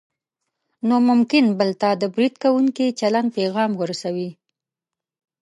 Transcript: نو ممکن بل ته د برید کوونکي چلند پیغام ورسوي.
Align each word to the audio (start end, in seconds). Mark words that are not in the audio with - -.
نو 0.87 0.95
ممکن 1.09 1.45
بل 1.59 1.69
ته 1.81 1.89
د 2.01 2.03
برید 2.13 2.35
کوونکي 2.43 2.85
چلند 2.99 3.29
پیغام 3.37 3.71
ورسوي. 3.81 4.29